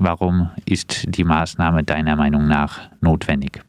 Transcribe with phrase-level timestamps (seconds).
[0.00, 3.62] warum ist die Maßnahme deiner Meinung nach notwendig?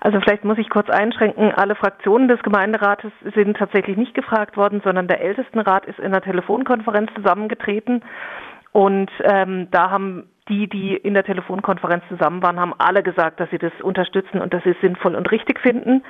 [0.00, 4.80] Also vielleicht muss ich kurz einschränken, alle Fraktionen des Gemeinderates sind tatsächlich nicht gefragt worden,
[4.82, 8.02] sondern der Ältestenrat ist in einer Telefonkonferenz zusammengetreten.
[8.72, 13.48] Und ähm, da haben die, die in der Telefonkonferenz zusammen waren, haben alle gesagt, dass
[13.50, 16.02] sie das unterstützen und dass sie es sinnvoll und richtig finden.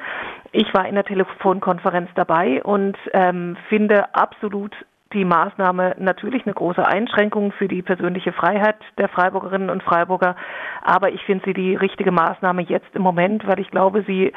[0.53, 4.75] Ich war in der Telefonkonferenz dabei und ähm, finde absolut
[5.13, 10.37] die Maßnahme natürlich eine große Einschränkung für die persönliche Freiheit der Freiburgerinnen und Freiburger.
[10.83, 14.33] Aber ich finde sie die richtige Maßnahme jetzt im Moment, weil ich glaube, sie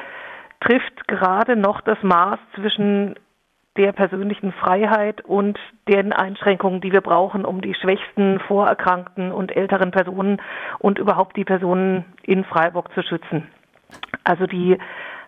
[0.60, 3.16] trifft gerade noch das Maß zwischen
[3.78, 9.92] der persönlichen Freiheit und den Einschränkungen, die wir brauchen, um die schwächsten, vorerkrankten und älteren
[9.92, 10.42] Personen
[10.80, 13.48] und überhaupt die Personen in Freiburg zu schützen.
[14.24, 14.78] Also die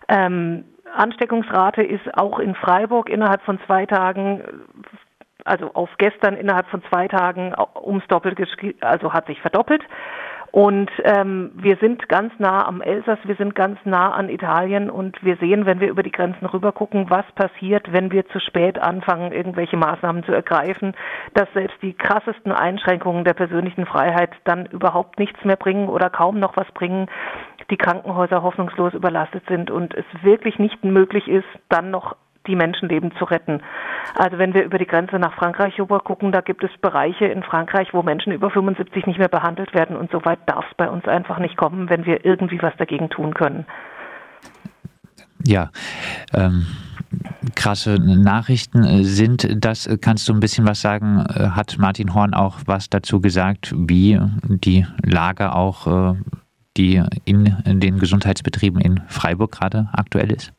[0.08, 4.42] ähm, Ansteckungsrate ist auch in Freiburg innerhalb von zwei Tagen
[5.44, 8.38] also auf gestern innerhalb von zwei Tagen ums Doppelt,
[8.80, 9.82] also hat sich verdoppelt.
[10.50, 15.22] Und ähm, wir sind ganz nah am Elsass, wir sind ganz nah an Italien und
[15.22, 18.78] wir sehen, wenn wir über die Grenzen rüber gucken, was passiert, wenn wir zu spät
[18.78, 20.94] anfangen, irgendwelche Maßnahmen zu ergreifen,
[21.34, 26.40] dass selbst die krassesten Einschränkungen der persönlichen Freiheit dann überhaupt nichts mehr bringen oder kaum
[26.40, 27.08] noch was bringen,
[27.70, 32.16] die Krankenhäuser hoffnungslos überlastet sind und es wirklich nicht möglich ist, dann noch
[32.48, 33.60] die Menschenleben zu retten.
[34.16, 37.42] Also wenn wir über die Grenze nach Frankreich rüber gucken, da gibt es Bereiche in
[37.42, 40.88] Frankreich, wo Menschen über 75 nicht mehr behandelt werden und so weit darf es bei
[40.88, 43.66] uns einfach nicht kommen, wenn wir irgendwie was dagegen tun können.
[45.46, 45.70] Ja,
[46.34, 46.66] ähm,
[47.54, 49.88] krasse Nachrichten sind das.
[50.00, 51.24] Kannst du ein bisschen was sagen?
[51.28, 56.16] Hat Martin Horn auch was dazu gesagt, wie die Lage auch, äh,
[56.76, 60.52] die in den Gesundheitsbetrieben in Freiburg gerade aktuell ist?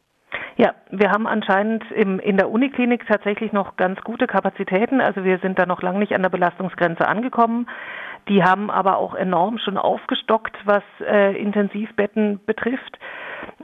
[0.59, 4.99] Ja, wir haben anscheinend im, in der Uniklinik tatsächlich noch ganz gute Kapazitäten.
[4.99, 7.65] Also wir sind da noch lange nicht an der Belastungsgrenze angekommen.
[8.27, 12.99] Die haben aber auch enorm schon aufgestockt, was äh, Intensivbetten betrifft.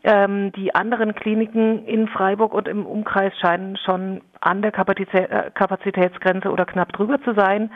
[0.06, 5.52] Ähm, die anderen Kliniken in Freiburg und im Umkreis scheinen schon an der Kapazitä äh,
[5.54, 7.72] Kapazitätsgrenze oder knapp drüber zu sein.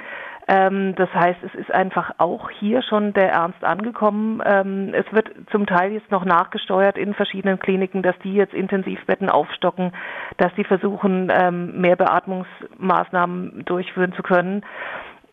[0.49, 4.41] Ähm, das heißt, es ist einfach auch hier schon der Ernst angekommen.
[4.43, 9.29] Ähm, es wird zum Teil jetzt noch nachgesteuert in verschiedenen Kliniken, dass die jetzt Intensivbetten
[9.29, 9.91] aufstocken,
[10.37, 14.63] dass sie versuchen, ähm, mehr Beatmungsmaßnahmen durchführen zu können.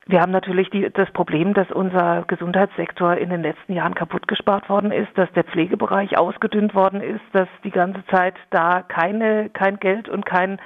[0.04, 4.68] Wir haben natürlich die, das Problem, dass unser Gesundheitssektor in den letzten Jahren kaputt gespart
[4.68, 9.80] worden ist, dass der Pflegebereich ausgedünnt worden ist, dass die ganze Zeit da keine, kein
[9.80, 10.60] Geld und kein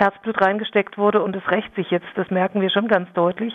[0.00, 2.08] Herzblut reingesteckt wurde und es rächt sich jetzt.
[2.16, 3.54] Das merken wir schon ganz deutlich.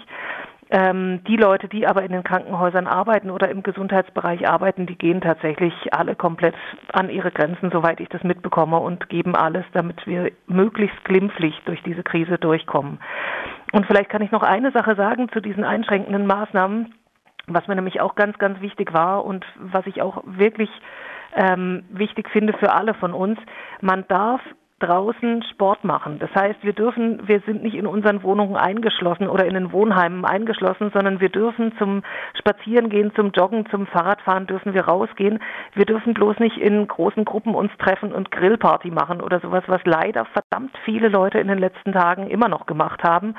[0.72, 5.22] Ähm, die Leute, die aber in den Krankenhäusern arbeiten oder im Gesundheitsbereich arbeiten, die gehen
[5.22, 6.56] tatsächlich alle komplett
[6.91, 11.83] an ihre Grenzen, soweit ich das mitbekomme, und geben alles, damit wir möglichst glimpflich durch
[11.83, 13.00] diese Krise durchkommen.
[13.73, 16.95] Und vielleicht kann ich noch eine Sache sagen zu diesen einschränkenden Maßnahmen,
[17.45, 20.69] was mir nämlich auch ganz, ganz wichtig war und was ich auch wirklich
[21.35, 23.38] ähm, wichtig finde für alle von uns.
[23.81, 24.41] Man darf
[24.80, 26.19] draußen Sport machen.
[26.19, 30.25] Das heißt, wir dürfen, wir sind nicht in unseren Wohnungen eingeschlossen oder in den Wohnheimen
[30.25, 32.03] eingeschlossen, sondern wir dürfen zum
[32.38, 35.40] Spazierengehen, zum Joggen, zum Fahrradfahren dürfen wir rausgehen.
[35.74, 39.81] Wir dürfen bloß nicht in großen Gruppen uns treffen und Grillparty machen oder sowas, was
[39.86, 43.36] leider verdammt viele Leute in den letzten Tagen immer noch gemacht haben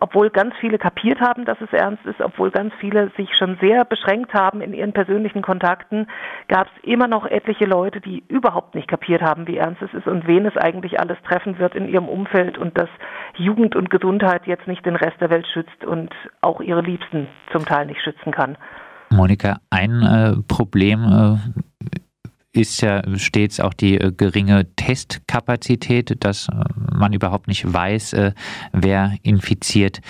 [0.00, 3.84] obwohl ganz viele kapiert haben, dass es ernst ist, obwohl ganz viele sich schon sehr
[3.84, 6.06] beschränkt haben in ihren persönlichen Kontakten,
[6.48, 10.06] gab es immer noch etliche Leute, die überhaupt nicht kapiert haben, wie ernst es ist
[10.06, 12.88] und wen es eigentlich alles treffen wird in ihrem Umfeld und dass
[13.36, 17.64] Jugend und Gesundheit jetzt nicht den Rest der Welt schützt und auch ihre Liebsten zum
[17.64, 18.56] Teil nicht schützen kann.
[19.10, 21.60] Monika, ein äh, Problem äh,
[22.56, 28.32] ist ja stets auch die äh, geringe Testkapazität, dass äh, man überhaupt nicht weiß, äh,
[28.72, 30.00] wer infiziert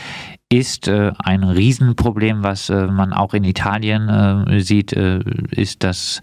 [0.48, 5.18] ist äh, ein Riesenproblem, was äh, man auch in Italien äh, sieht, äh,
[5.50, 6.22] ist, dass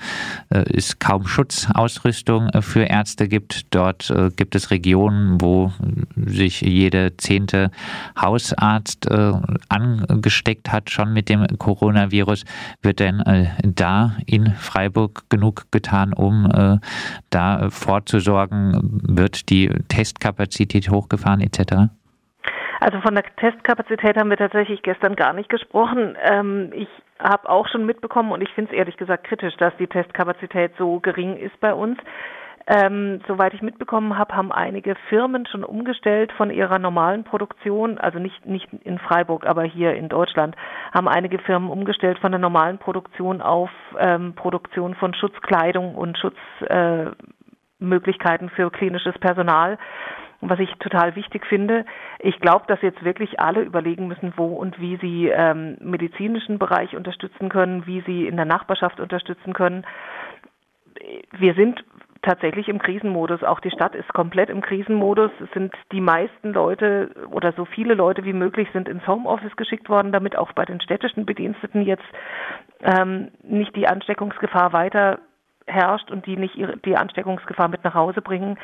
[0.50, 3.66] äh, es kaum Schutzausrüstung äh, für Ärzte gibt.
[3.76, 5.72] Dort gibt es Regionen, wo
[6.16, 7.72] sich jede zehnte
[8.20, 9.10] Hausarzt
[9.70, 12.46] angesteckt hat, schon mit dem Coronavirus.
[12.82, 13.24] Wird denn
[13.64, 16.80] da in Freiburg genug getan, um
[17.30, 19.02] da vorzusorgen?
[19.04, 21.90] Wird die Testkapazität hochgefahren etc.?
[22.84, 26.18] Also von der Testkapazität haben wir tatsächlich gestern gar nicht gesprochen.
[26.22, 29.88] Ähm, ich habe auch schon mitbekommen und ich finde es ehrlich gesagt kritisch, dass die
[29.88, 31.98] Testkapazität so gering ist bei uns.
[32.68, 38.20] Ähm, soweit ich mitbekommen habe, haben einige Firmen schon umgestellt von ihrer normalen Produktion, also
[38.20, 40.58] nicht, nicht in Freiburg, aber hier in Deutschland,
[40.94, 48.50] haben einige Firmen umgestellt von der normalen Produktion auf ähm, Produktion von Schutzkleidung und Schutzmöglichkeiten
[48.50, 49.78] äh, für klinisches Personal
[50.50, 51.86] was ich total wichtig finde.
[52.20, 56.96] Ich glaube, dass jetzt wirklich alle überlegen müssen, wo und wie sie ähm, medizinischen Bereich
[56.96, 59.86] unterstützen können, wie sie in der Nachbarschaft unterstützen können.
[61.32, 61.84] Wir sind
[62.24, 63.44] tatsächlich im Krisenmodus.
[63.44, 65.32] Auch die Stadt ist komplett im Krisenmodus.
[65.44, 69.90] Es sind die meisten Leute oder so viele Leute wie möglich sind ins Homeoffice geschickt
[69.90, 72.06] worden, damit auch bei den städtischen Bediensteten jetzt
[72.82, 75.20] ähm, nicht die Ansteckungsgefahr weiter
[75.68, 78.58] herrscht und die nicht ihre, die Ansteckungsgefahr mit nach Hause bringen.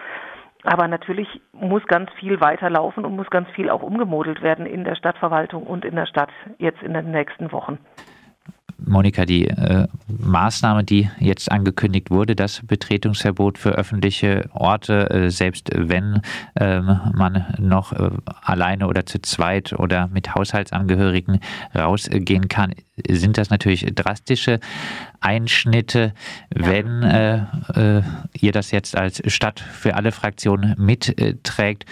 [0.64, 4.96] Aber natürlich muss ganz viel weiterlaufen und muss ganz viel auch umgemodelt werden in der
[4.96, 7.78] Stadtverwaltung und in der Stadt jetzt in den nächsten Wochen.
[8.86, 15.70] Monika, die äh, Maßnahme, die jetzt angekündigt wurde, das Betretungsverbot für öffentliche Orte, äh, selbst
[15.74, 16.22] wenn
[16.56, 18.10] äh, man noch äh,
[18.42, 21.40] alleine oder zu zweit oder mit Haushaltsangehörigen
[21.76, 22.74] rausgehen kann,
[23.08, 24.60] sind das natürlich drastische
[25.20, 26.14] Einschnitte.
[26.56, 26.68] Ja.
[26.68, 27.38] Wenn äh,
[27.76, 28.04] äh,
[28.40, 31.86] ihr das jetzt als Stadt für alle Fraktionen mitträgt,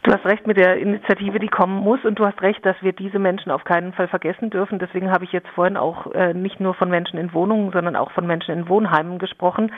[0.09, 2.95] Du hast recht mit der Initiative, die kommen muss, und du hast recht, dass wir
[2.95, 4.79] diese Menschen auf keinen Fall vergessen dürfen.
[4.79, 8.11] Deswegen habe ich jetzt vorhin auch äh, nicht nur von Menschen in Wohnungen, sondern auch
[8.13, 9.71] von Menschen in Wohnheimen gesprochen.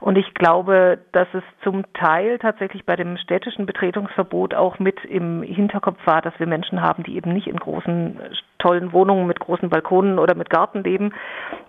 [0.00, 5.42] Und ich glaube, dass es zum Teil tatsächlich bei dem städtischen Betretungsverbot auch mit im
[5.42, 8.18] Hinterkopf war, dass wir Menschen haben, die eben nicht in großen,
[8.58, 11.12] tollen Wohnungen mit großen Balkonen oder mit Garten leben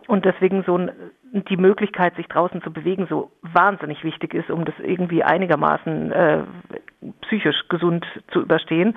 [0.08, 0.92] und deswegen so ein
[1.44, 6.44] die Möglichkeit, sich draußen zu bewegen, so wahnsinnig wichtig ist, um das irgendwie einigermaßen äh,
[7.22, 8.96] psychisch gesund zu überstehen.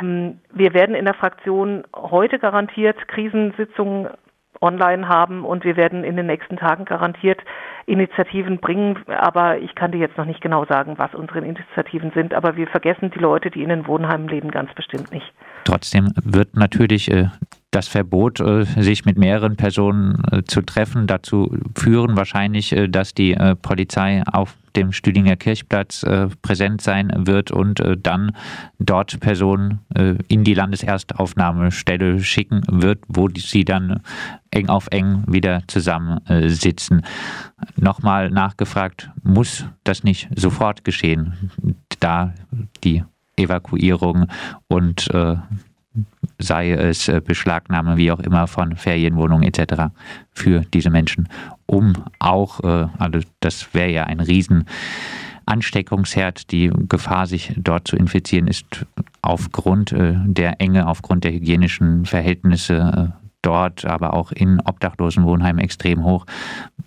[0.00, 4.08] Ähm, wir werden in der Fraktion heute garantiert Krisensitzungen
[4.60, 7.40] online haben und wir werden in den nächsten Tagen garantiert
[7.86, 12.34] Initiativen bringen, aber ich kann dir jetzt noch nicht genau sagen, was unsere Initiativen sind,
[12.34, 15.32] aber wir vergessen die Leute, die in den Wohnheimen leben, ganz bestimmt nicht.
[15.64, 17.28] Trotzdem wird natürlich äh,
[17.70, 23.36] das Verbot, äh, sich mit mehreren Personen äh, zu treffen, dazu führen wahrscheinlich, dass die
[23.62, 26.04] Polizei auf dem Stüdinger Kirchplatz
[26.42, 28.32] präsent sein wird und dann
[28.78, 29.80] dort Personen
[30.28, 34.00] in die Landeserstaufnahmestelle schicken wird, wo sie dann
[34.50, 37.02] eng auf eng wieder zusammensitzen.
[37.76, 41.50] Nochmal nachgefragt, muss das nicht sofort geschehen,
[42.00, 42.34] da
[42.84, 43.04] die
[43.36, 44.26] Evakuierung
[44.68, 45.36] und äh,
[46.38, 49.92] sei es äh, Beschlagnahme, wie auch immer, von Ferienwohnungen etc.
[50.30, 51.28] für diese Menschen,
[51.66, 54.64] um auch, äh, also das wäre ja ein riesen
[55.46, 56.50] Ansteckungsherd.
[56.52, 58.86] Die Gefahr, sich dort zu infizieren, ist
[59.20, 66.04] aufgrund äh, der Enge, aufgrund der hygienischen Verhältnisse dort, aber auch in obdachlosen Wohnheimen extrem
[66.04, 66.26] hoch.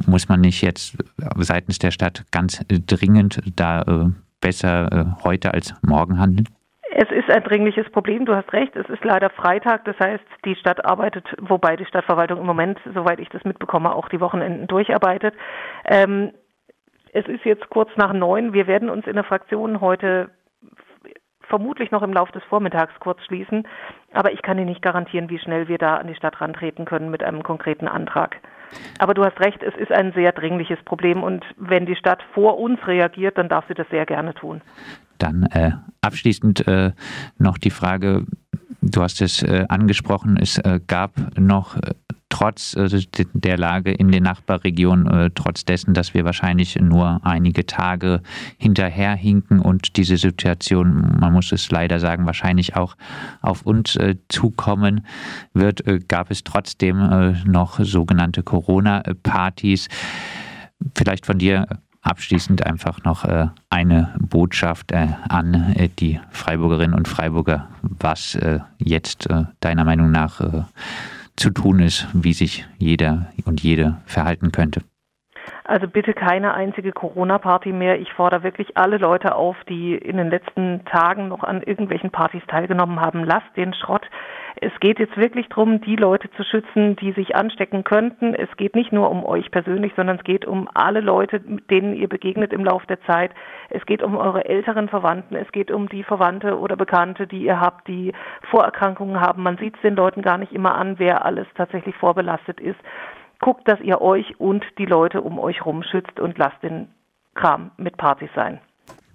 [0.06, 0.98] Muss man nicht jetzt
[1.38, 4.12] seitens der Stadt ganz dringend da
[4.42, 6.48] besser heute als morgen handeln?
[6.94, 8.76] Es ist ein dringliches Problem, du hast recht.
[8.76, 13.20] Es ist leider Freitag, das heißt, die Stadt arbeitet, wobei die Stadtverwaltung im Moment, soweit
[13.20, 15.34] ich das mitbekomme, auch die Wochenenden durcharbeitet.
[15.86, 16.34] Ähm,
[17.14, 18.52] es ist jetzt kurz nach neun.
[18.52, 20.32] Wir werden uns in der Fraktion heute
[21.48, 23.68] vermutlich noch im Laufe des Vormittags kurz schließen.
[24.14, 27.10] Aber ich kann Ihnen nicht garantieren, wie schnell wir da an die Stadt rantreten können
[27.10, 28.38] mit einem konkreten Antrag.
[29.00, 32.58] Aber du hast recht, es ist ein sehr dringliches Problem und wenn die Stadt vor
[32.58, 34.62] uns reagiert, dann darf sie das sehr gerne tun.
[35.22, 36.94] Dann äh, abschließend äh,
[37.38, 38.26] noch die Frage,
[38.82, 41.94] du hast es äh, angesprochen, es äh, gab noch äh,
[42.30, 42.88] trotz äh,
[43.34, 48.22] der Lage in den Nachbarregionen, trotz dessen, dass wir wahrscheinlich nur einige Tage
[48.58, 52.96] hinterherhinken und diese Situation, man muss es leider sagen, wahrscheinlich auch
[53.42, 54.00] auf uns
[54.30, 55.06] zukommen
[55.54, 59.90] wird, gab es trotzdem noch sogenannte Corona-Partys.
[60.96, 61.68] Vielleicht von dir
[62.02, 68.38] Abschließend einfach noch äh, eine Botschaft äh, an äh, die Freiburgerinnen und Freiburger, was
[68.80, 69.28] jetzt
[69.60, 70.66] deiner Meinung nach
[71.36, 74.82] zu tun ist, wie sich jeder und jede verhalten könnte.
[75.72, 77.98] Also bitte keine einzige Corona-Party mehr.
[77.98, 82.42] Ich fordere wirklich alle Leute auf, die in den letzten Tagen noch an irgendwelchen Partys
[82.50, 83.24] teilgenommen haben.
[83.24, 84.06] Lasst den Schrott.
[84.60, 88.36] Es geht jetzt wirklich darum, die Leute zu schützen, die sich anstecken könnten.
[88.36, 92.10] Es geht nicht nur um euch persönlich, sondern es geht um alle Leute, denen ihr
[92.10, 93.32] begegnet im Laufe der Zeit.
[93.70, 95.38] Es geht um eure älteren Verwandten.
[95.38, 98.12] Es geht um die Verwandte oder Bekannte, die ihr habt, die
[98.50, 99.42] Vorerkrankungen haben.
[99.42, 102.80] Man sieht es den Leuten gar nicht immer an, wer alles tatsächlich vorbelastet ist
[103.42, 106.88] guckt, dass ihr euch und die Leute um euch rum schützt und lasst den
[107.36, 108.60] Kram mit Partys sein.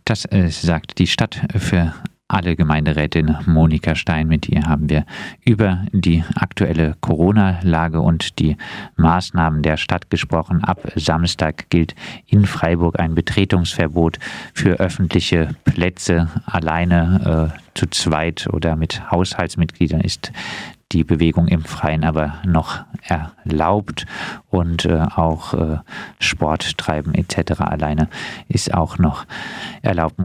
[0.05, 1.93] Das äh, sagt die Stadt für
[2.29, 4.27] alle Gemeinderätin Monika Stein.
[4.27, 5.05] Mit ihr haben wir
[5.45, 8.57] über die aktuelle Corona-Lage und die
[8.97, 10.65] Maßnahmen der Stadt gesprochen.
[10.65, 11.95] Ab Samstag gilt
[12.27, 14.19] in Freiburg ein Betretungsverbot
[14.55, 16.29] für öffentliche Plätze.
[16.47, 20.33] Alleine äh, zu zweit oder mit Haushaltsmitgliedern ist
[20.93, 24.07] die Bewegung im Freien aber noch erlaubt
[24.51, 25.79] und äh, auch äh,
[26.21, 27.61] Sport treiben etc.
[27.61, 28.09] alleine
[28.49, 29.27] ist auch noch
[29.83, 30.15] erlaubt.